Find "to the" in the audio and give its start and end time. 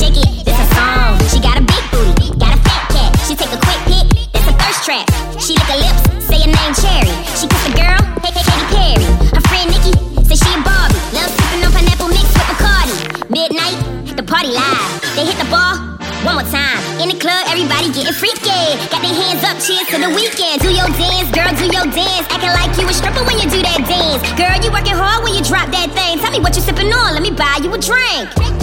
19.92-20.12